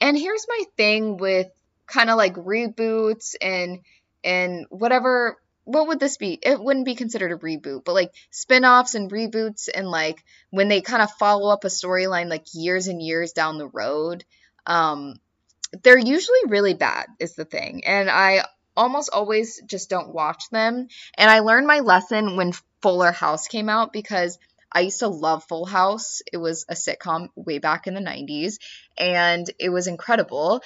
[0.00, 1.48] And here's my thing with
[1.86, 3.80] kind of like reboots and
[4.24, 6.40] and whatever what would this be?
[6.42, 10.80] It wouldn't be considered a reboot, but like spin-offs and reboots and like when they
[10.80, 14.24] kind of follow up a storyline like years and years down the road,
[14.66, 15.14] um
[15.82, 17.84] they're usually really bad is the thing.
[17.86, 18.44] And I
[18.76, 20.88] almost always just don't watch them.
[21.16, 24.38] And I learned my lesson when Fuller House came out because
[24.70, 26.22] I used to love Full House.
[26.32, 28.58] It was a sitcom way back in the 90s
[28.96, 30.62] and it was incredible.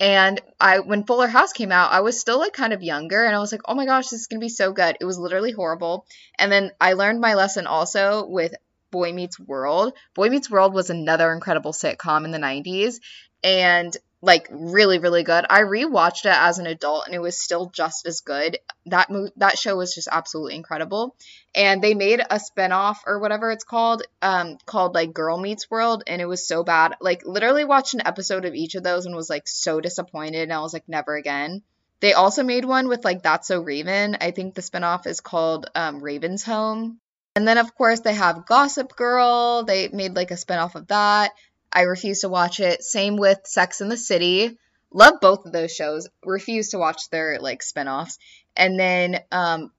[0.00, 3.36] And I when Fuller House came out, I was still like kind of younger and
[3.36, 5.18] I was like, "Oh my gosh, this is going to be so good." It was
[5.18, 6.06] literally horrible.
[6.38, 8.54] And then I learned my lesson also with
[8.90, 9.92] Boy Meets World.
[10.14, 13.00] Boy Meets World was another incredible sitcom in the 90s
[13.44, 15.46] and like really really good.
[15.48, 18.58] I rewatched it as an adult and it was still just as good.
[18.86, 21.16] That mo- that show was just absolutely incredible.
[21.54, 26.02] And they made a spinoff or whatever it's called um called like Girl Meets World
[26.06, 26.96] and it was so bad.
[27.00, 30.52] Like literally watched an episode of each of those and was like so disappointed and
[30.52, 31.62] I was like never again.
[32.00, 34.16] They also made one with like That's So Raven.
[34.20, 36.98] I think the spinoff is called um, Raven's Home.
[37.36, 39.64] And then of course they have Gossip Girl.
[39.64, 41.32] They made like a spinoff of that.
[41.72, 42.82] I refuse to watch it.
[42.82, 44.58] Same with Sex in the City.
[44.92, 46.08] Love both of those shows.
[46.24, 48.18] Refuse to watch their like spinoffs.
[48.56, 49.70] And then um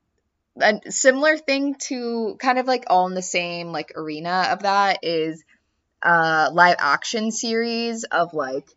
[0.62, 5.00] a similar thing to kind of like all in the same like arena of that
[5.04, 5.44] is
[6.04, 8.68] uh live action series of like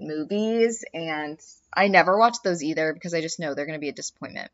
[0.00, 1.38] movies and
[1.76, 4.50] I never watch those either because I just know they're going to be a disappointment.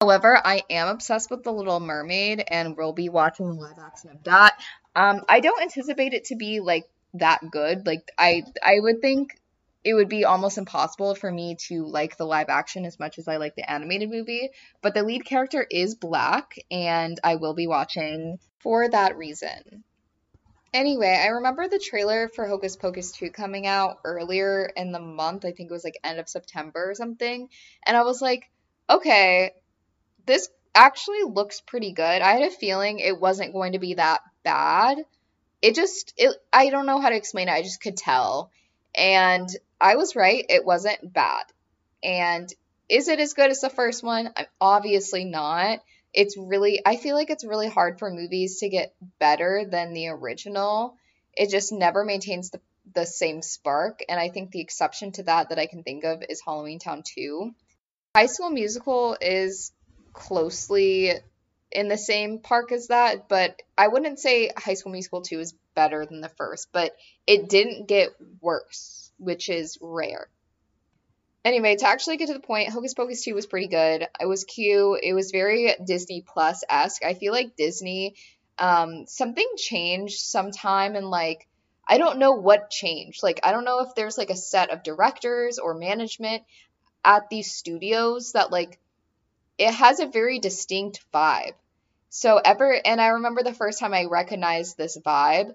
[0.00, 4.24] However, I am obsessed with The Little Mermaid and will be watching live action of
[4.24, 4.58] that.
[4.96, 7.86] Um, I don't anticipate it to be like that good.
[7.86, 9.38] Like I I would think
[9.82, 13.28] it would be almost impossible for me to like the live action as much as
[13.28, 14.50] I like the animated movie,
[14.82, 19.84] but the lead character is black and I will be watching for that reason.
[20.72, 25.44] Anyway, I remember the trailer for Hocus Pocus 2 coming out earlier in the month.
[25.44, 27.48] I think it was like end of September or something.
[27.84, 28.48] And I was like,
[28.88, 29.52] okay,
[30.26, 32.22] this actually looks pretty good.
[32.22, 34.98] I had a feeling it wasn't going to be that bad.
[35.62, 37.52] It just it I don't know how to explain it.
[37.52, 38.50] I just could tell.
[38.94, 39.48] And
[39.80, 40.44] I was right.
[40.48, 41.44] It wasn't bad.
[42.02, 42.52] And
[42.88, 44.30] is it as good as the first one?
[44.36, 45.80] I'm obviously not
[46.12, 50.08] it's really I feel like it's really hard for movies to get better than the
[50.08, 50.96] original.
[51.36, 52.60] It just never maintains the
[52.92, 56.24] the same spark, and I think the exception to that that I can think of
[56.28, 57.54] is Halloweentown 2.
[58.16, 59.70] High School Musical is
[60.12, 61.12] closely
[61.72, 65.54] in the same park as that, but I wouldn't say High School Musical 2 is
[65.74, 66.92] better than the first, but
[67.26, 70.28] it didn't get worse, which is rare.
[71.44, 74.06] Anyway, to actually get to the point, Hocus Pocus 2 was pretty good.
[74.20, 75.00] It was cute.
[75.02, 77.04] It was very Disney Plus esque.
[77.04, 78.14] I feel like Disney,
[78.58, 81.46] um, something changed sometime and like,
[81.88, 83.22] I don't know what changed.
[83.22, 86.42] Like, I don't know if there's like a set of directors or management
[87.04, 88.78] at these studios that like,
[89.60, 91.52] it has a very distinct vibe.
[92.08, 95.54] So ever, and I remember the first time I recognized this vibe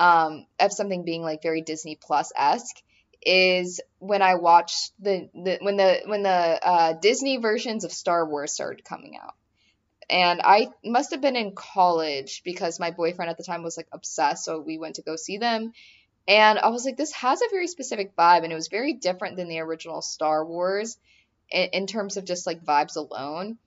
[0.00, 2.82] um, of something being like very Disney Plus esque
[3.22, 8.28] is when I watched the, the when the when the uh, Disney versions of Star
[8.28, 9.34] Wars started coming out.
[10.10, 13.88] And I must have been in college because my boyfriend at the time was like
[13.92, 15.72] obsessed, so we went to go see them.
[16.26, 19.36] And I was like, this has a very specific vibe, and it was very different
[19.36, 20.98] than the original Star Wars
[21.50, 23.58] in, in terms of just like vibes alone.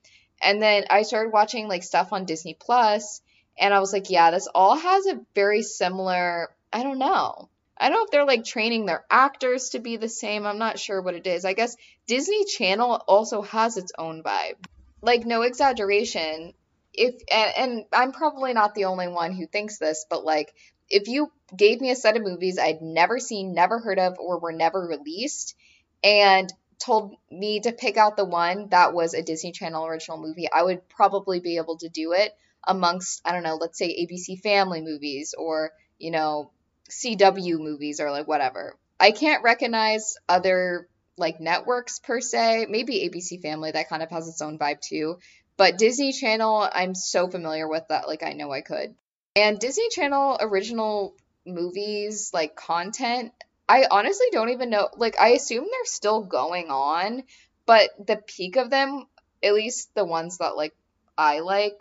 [0.42, 3.20] And then I started watching like stuff on Disney Plus,
[3.58, 7.88] and I was like, yeah, this all has a very similar, I don't know, I
[7.88, 10.46] don't know if they're like training their actors to be the same.
[10.46, 11.44] I'm not sure what it is.
[11.44, 14.56] I guess Disney Channel also has its own vibe.
[15.00, 16.54] Like, no exaggeration.
[16.92, 20.52] If and, and I'm probably not the only one who thinks this, but like,
[20.90, 24.40] if you gave me a set of movies I'd never seen, never heard of, or
[24.40, 25.54] were never released,
[26.02, 30.50] and told me to pick out the one that was a Disney Channel original movie,
[30.50, 32.32] I would probably be able to do it
[32.66, 36.50] amongst, I don't know, let's say ABC Family movies or, you know,
[36.90, 38.76] CW movies or like whatever.
[39.00, 42.66] I can't recognize other like networks per se.
[42.68, 45.18] Maybe ABC Family that kind of has its own vibe too.
[45.56, 48.94] But Disney Channel, I'm so familiar with that like I know I could.
[49.34, 51.14] And Disney Channel original
[51.44, 53.32] movies like content,
[53.68, 57.24] I honestly don't even know like I assume they're still going on,
[57.66, 59.06] but the peak of them,
[59.42, 60.74] at least the ones that like
[61.16, 61.74] I like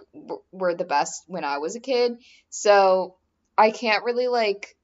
[0.52, 2.18] were the best when I was a kid.
[2.50, 3.16] So
[3.58, 4.76] I can't really like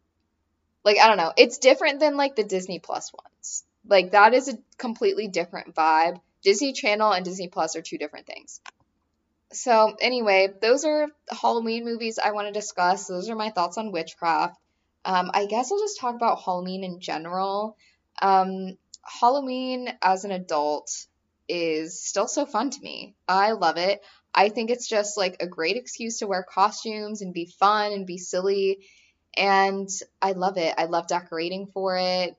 [0.86, 3.64] like I don't know, it's different than like the Disney Plus ones.
[3.88, 6.22] Like that is a completely different vibe.
[6.44, 8.62] Disney Channel and Disney Plus are two different things.
[9.54, 13.06] So, anyway, those are Halloween movies I want to discuss.
[13.06, 14.58] Those are my thoughts on witchcraft.
[15.06, 17.78] Um, I guess I'll just talk about Halloween in general.
[18.22, 21.06] Um, Halloween as an adult
[21.50, 23.16] is still so fun to me.
[23.28, 24.02] I love it.
[24.34, 28.08] I think it's just like a great excuse to wear costumes and be fun and
[28.08, 28.80] be silly
[29.36, 29.90] and
[30.22, 30.74] I love it.
[30.78, 32.36] I love decorating for it.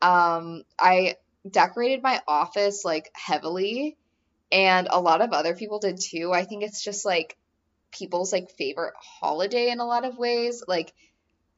[0.00, 1.16] Um, I
[1.48, 3.96] decorated my office like heavily,
[4.50, 6.32] and a lot of other people did too.
[6.32, 7.36] I think it's just like
[7.90, 10.62] people's like favorite holiday in a lot of ways.
[10.66, 10.94] Like,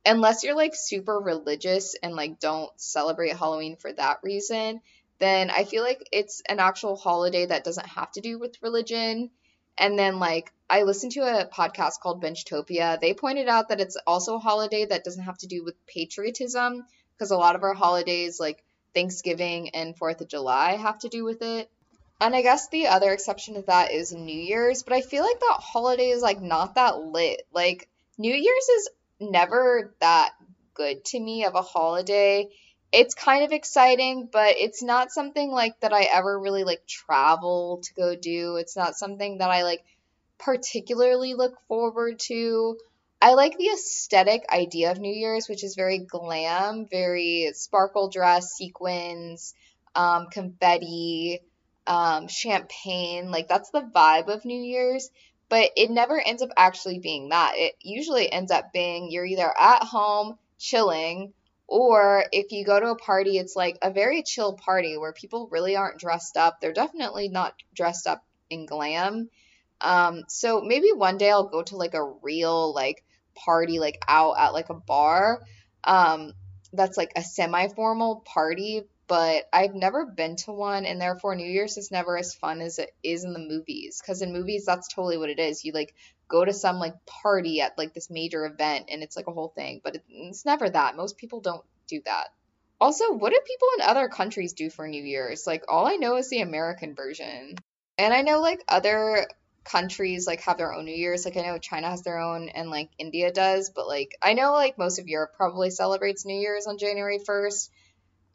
[0.05, 4.81] unless you're like super religious and like don't celebrate Halloween for that reason,
[5.19, 9.31] then I feel like it's an actual holiday that doesn't have to do with religion.
[9.77, 13.01] And then like I listened to a podcast called Benchtopia.
[13.01, 16.85] They pointed out that it's also a holiday that doesn't have to do with patriotism
[17.13, 21.25] because a lot of our holidays like Thanksgiving and 4th of July have to do
[21.25, 21.71] with it.
[22.21, 25.41] And I guess the other exception to that is New Year's, but I feel like
[25.41, 27.43] that holiday is like not that lit.
[27.53, 27.89] Like
[28.19, 28.89] New Year's is
[29.21, 30.33] never that
[30.75, 32.49] good to me of a holiday.
[32.93, 37.83] It's kind of exciting, but it's not something like that I ever really like travel
[37.85, 38.57] to go do.
[38.57, 39.85] It's not something that I like
[40.39, 42.77] particularly look forward to.
[43.23, 48.55] I like the aesthetic idea of New Year's, which is very glam, very sparkle dress,
[48.55, 49.55] sequins,
[49.95, 51.41] um, confetti,
[51.87, 53.31] um, champagne.
[53.31, 55.11] Like, that's the vibe of New Year's.
[55.51, 57.53] But it never ends up actually being that.
[57.57, 61.35] It usually ends up being you're either at home chilling,
[61.67, 65.49] or if you go to a party, it's like a very chill party where people
[65.51, 66.61] really aren't dressed up.
[66.61, 69.29] They're definitely not dressed up in glam.
[69.81, 74.37] Um, so maybe one day I'll go to like a real like party like out
[74.39, 75.43] at like a bar.
[75.85, 76.33] Um,
[76.73, 81.77] that's like a semi-formal party, but I've never been to one and therefore New Year's
[81.77, 85.19] is never as fun as it is in the movies cuz in movies that's totally
[85.19, 85.65] what it is.
[85.65, 85.97] You like
[86.29, 89.49] go to some like party at like this major event and it's like a whole
[89.49, 90.95] thing, but it, it's never that.
[90.95, 92.29] Most people don't do that.
[92.81, 95.45] Also, what do people in other countries do for New Year's?
[95.45, 97.57] Like all I know is the American version.
[97.99, 99.27] And I know like other
[99.65, 101.25] countries like have their own New Year's.
[101.25, 104.53] Like I know China has their own and like India does, but like I know
[104.53, 107.71] like most of Europe probably celebrates New Year's on January 1st.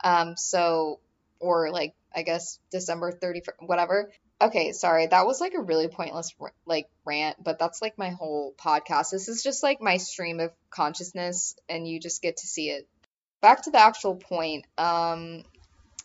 [0.03, 0.99] Um, so,
[1.39, 4.11] or like, I guess December 31st, whatever.
[4.41, 5.07] Okay, sorry.
[5.07, 6.33] That was like a really pointless
[6.65, 9.11] like rant, but that's like my whole podcast.
[9.11, 12.87] This is just like my stream of consciousness and you just get to see it.
[13.41, 14.65] Back to the actual point.
[14.77, 15.43] Um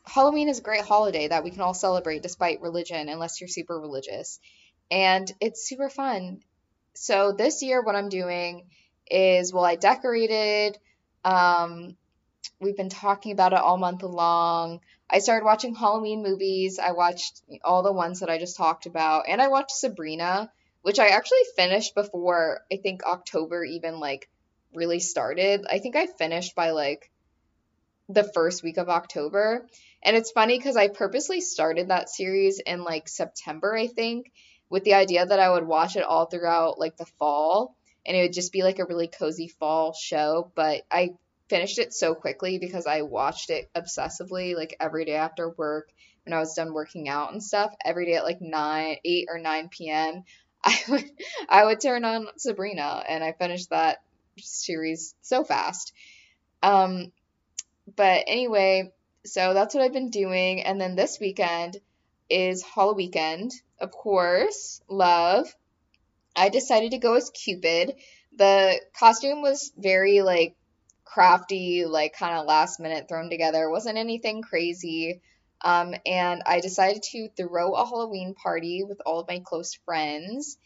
[0.06, 3.78] Halloween is a great holiday that we can all celebrate despite religion unless you're super
[3.78, 4.38] religious.
[4.90, 6.40] And it's super fun.
[6.94, 8.66] So this year what I'm doing
[9.10, 10.78] is well I decorated
[11.24, 11.96] um
[12.60, 14.80] we've been talking about it all month long.
[15.08, 16.78] I started watching Halloween movies.
[16.78, 20.98] I watched all the ones that I just talked about, and I watched Sabrina, which
[20.98, 24.28] I actually finished before I think October even like
[24.74, 25.66] really started.
[25.68, 27.10] I think I finished by like
[28.08, 29.66] the first week of October.
[30.02, 34.32] And it's funny because I purposely started that series in like September, I think,
[34.68, 37.76] with the idea that I would watch it all throughout like the fall
[38.06, 40.50] and it would just be like a really cozy fall show.
[40.54, 41.10] But I
[41.50, 45.90] finished it so quickly because I watched it obsessively, like every day after work
[46.24, 47.74] when I was done working out and stuff.
[47.84, 50.22] Every day at like nine, eight or nine p.m.
[50.64, 51.10] I would
[51.48, 53.98] I would turn on Sabrina, and I finished that
[54.38, 55.92] series so fast.
[56.62, 57.12] Um,
[57.96, 58.92] but anyway,
[59.24, 61.76] so that's what I've been doing, and then this weekend
[62.30, 65.52] is Halloween, of course, love.
[66.36, 67.96] I decided to go as Cupid.
[68.36, 70.54] The costume was very like
[71.12, 73.64] crafty, like kind of last minute thrown together.
[73.64, 75.20] It wasn't anything crazy.
[75.62, 80.56] Um, and I decided to throw a Halloween party with all of my close friends,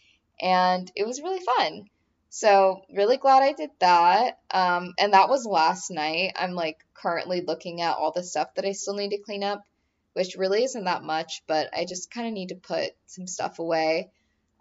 [0.41, 1.87] and it was really fun.
[2.29, 4.39] So, really glad I did that.
[4.51, 6.33] Um, and that was last night.
[6.37, 9.65] I'm like currently looking at all the stuff that I still need to clean up,
[10.13, 13.59] which really isn't that much, but I just kind of need to put some stuff
[13.59, 14.11] away.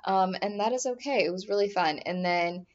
[0.05, 1.23] Um, and that is okay.
[1.25, 1.99] It was really fun.
[1.99, 2.65] And then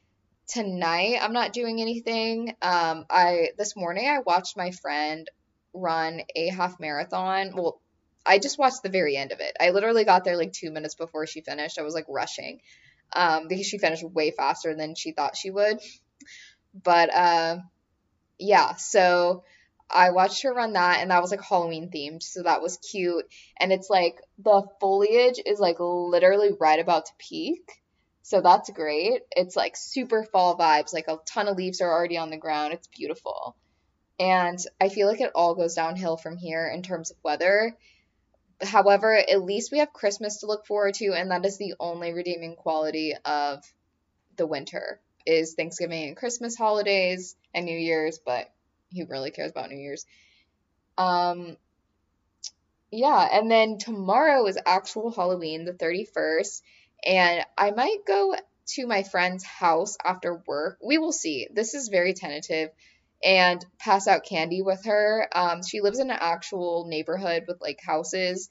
[0.49, 2.55] tonight I'm not doing anything.
[2.63, 5.31] Um, I this morning I watched my friend
[5.75, 7.53] run a half marathon.
[7.55, 7.81] Well,
[8.25, 9.57] I just watched the very end of it.
[9.61, 11.79] I literally got there like two minutes before she finished.
[11.79, 12.61] I was like rushing
[13.15, 15.79] um, because she finished way faster than she thought she would.
[16.75, 17.59] But uh,
[18.39, 19.45] yeah, so
[19.91, 23.25] I watched her run that, and that was like Halloween themed, so that was cute.
[23.59, 27.63] And it's like the foliage is like literally right about to peak.
[28.29, 29.23] So that's great.
[29.35, 30.93] It's like super fall vibes.
[30.93, 32.75] Like a ton of leaves are already on the ground.
[32.75, 33.57] It's beautiful.
[34.21, 37.75] And I feel like it all goes downhill from here in terms of weather.
[38.63, 42.13] However, at least we have Christmas to look forward to, and that is the only
[42.13, 43.65] redeeming quality of
[44.37, 48.53] the winter is Thanksgiving and Christmas holidays and New Year's, but
[48.95, 50.05] who really cares about New Year's?
[50.99, 51.57] Um
[52.91, 56.61] yeah, and then tomorrow is actual Halloween, the 31st
[57.05, 58.35] and I might go
[58.75, 60.79] to my friend's house after work.
[60.85, 61.49] We will see.
[61.53, 62.71] This is very tentative.
[63.25, 65.29] And pass out candy with her.
[65.35, 68.49] Um, she lives in an actual neighborhood with like houses,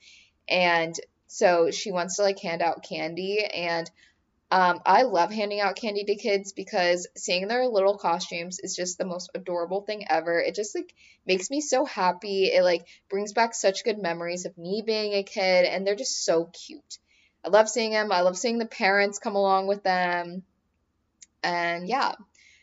[0.49, 0.93] and
[1.27, 3.45] so she wants to like hand out candy.
[3.45, 3.89] And
[4.49, 8.97] um, I love handing out candy to kids because seeing their little costumes is just
[8.97, 10.39] the most adorable thing ever.
[10.39, 10.93] It just like
[11.25, 12.45] makes me so happy.
[12.45, 16.25] It like brings back such good memories of me being a kid, and they're just
[16.25, 16.97] so cute.
[17.45, 18.11] I love seeing them.
[18.11, 20.43] I love seeing the parents come along with them.
[21.43, 22.13] And yeah.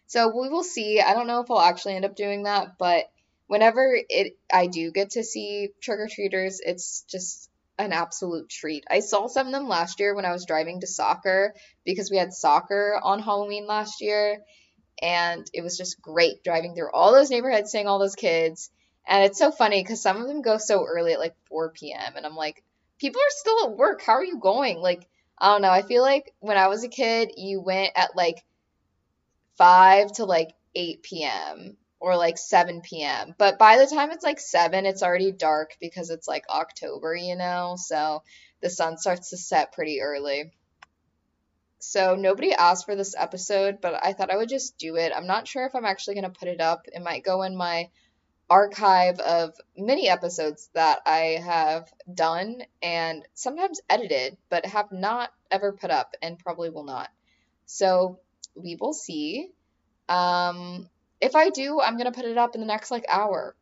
[0.06, 1.00] So we will see.
[1.00, 3.06] I don't know if I'll actually end up doing that, but
[3.46, 8.84] whenever it I do get to see trick or treaters, it's just an absolute treat.
[8.90, 11.54] I saw some of them last year when I was driving to soccer
[11.84, 14.38] because we had soccer on Halloween last year
[15.02, 18.70] and it was just great driving through all those neighborhoods seeing all those kids.
[19.06, 22.14] And it's so funny because some of them go so early at like 4 p.m.
[22.16, 22.62] and I'm like,
[22.98, 24.02] people are still at work.
[24.02, 24.80] How are you going?
[24.80, 25.06] Like,
[25.38, 25.70] I don't know.
[25.70, 28.44] I feel like when I was a kid, you went at like
[29.56, 31.76] 5 to like 8 p.m.
[32.00, 33.34] or like 7 p.m.
[33.38, 37.36] But by the time it's like 7, it's already dark because it's like October, you
[37.36, 37.76] know?
[37.78, 38.22] So
[38.60, 40.52] the sun starts to set pretty early.
[41.80, 45.12] So nobody asked for this episode, but I thought I would just do it.
[45.14, 46.86] I'm not sure if I'm actually going to put it up.
[46.86, 47.90] It might go in my
[48.50, 55.72] archive of many episodes that I have done and sometimes edited, but have not ever
[55.72, 57.08] put up and probably will not.
[57.66, 58.20] So
[58.54, 59.50] we will see.
[60.08, 60.88] Um,
[61.20, 63.56] if I do, I'm going to put it up in the next like hour.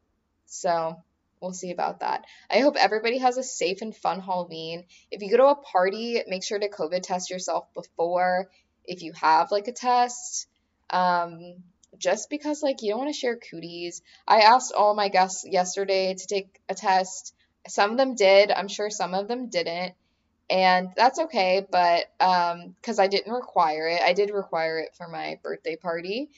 [0.47, 0.97] So
[1.41, 2.25] we'll see about that.
[2.51, 4.85] I hope everybody has a safe and fun Halloween.
[5.11, 8.51] If you go to a party, make sure to COVID test yourself before
[8.85, 10.49] if you have like a test.
[10.91, 11.63] Um,
[11.99, 14.03] just because like you don't want to share cooties.
[14.27, 17.35] I asked all my guests yesterday to take a test.
[17.69, 18.51] Some of them did.
[18.51, 19.95] I'm sure some of them didn't.
[20.51, 24.03] And that's okay, but um cuz I didn't require it.
[24.03, 26.31] I did require it for my birthday party.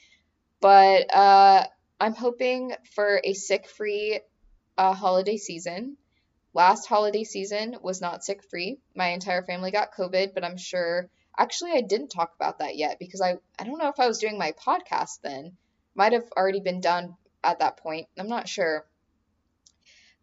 [0.61, 1.65] But uh
[1.99, 4.19] I'm hoping for a sick-free
[4.77, 5.95] uh, holiday season.
[6.53, 8.79] Last holiday season was not sick-free.
[8.93, 12.97] My entire family got COVID, but I'm sure Actually, I didn't talk about that yet
[12.99, 15.57] because I I don't know if I was doing my podcast then.
[15.95, 18.07] Might have already been done at that point.
[18.17, 18.85] I'm not sure.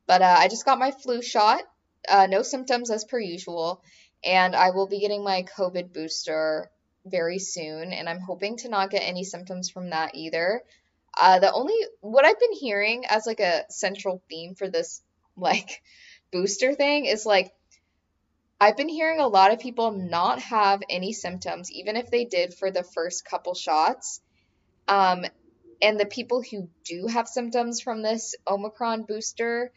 [0.07, 1.63] But uh, I just got my flu shot.
[2.09, 3.83] Uh, no symptoms as per usual,
[4.25, 6.71] and I will be getting my COVID booster
[7.07, 7.93] very soon.
[7.93, 10.63] And I'm hoping to not get any symptoms from that either.
[11.19, 15.03] Uh, the only what I've been hearing as like a central theme for this
[15.37, 15.83] like
[16.33, 17.53] booster thing is like
[18.63, 22.55] I've been hearing a lot of people not have any symptoms, even if they did
[22.55, 24.21] for the first couple shots.
[24.87, 25.25] Um,
[25.83, 29.73] and the people who do have symptoms from this Omicron booster,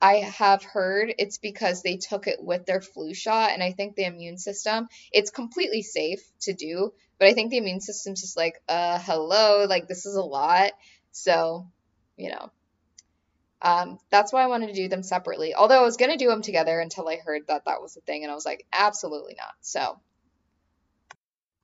[0.00, 3.50] I have heard it's because they took it with their flu shot.
[3.50, 7.58] And I think the immune system, it's completely safe to do, but I think the
[7.58, 10.70] immune system's just like, uh, hello, like this is a lot.
[11.10, 11.66] So,
[12.16, 12.52] you know,
[13.62, 15.54] um, that's why I wanted to do them separately.
[15.54, 18.00] Although I was going to do them together until I heard that that was a
[18.00, 19.54] thing, and I was like, absolutely not.
[19.60, 20.00] So,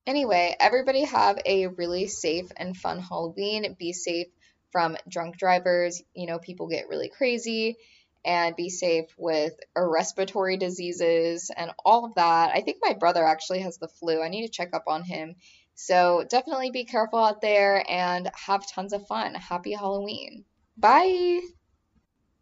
[0.06, 3.76] anyway, everybody have a really safe and fun Halloween.
[3.78, 4.28] Be safe
[4.72, 6.02] from drunk drivers.
[6.14, 7.76] You know, people get really crazy.
[8.24, 12.50] And be safe with respiratory diseases and all of that.
[12.52, 14.20] I think my brother actually has the flu.
[14.20, 15.36] I need to check up on him.
[15.76, 19.34] So definitely be careful out there and have tons of fun.
[19.34, 20.44] Happy Halloween.
[20.76, 21.40] Bye.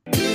[0.07, 0.34] Thank you.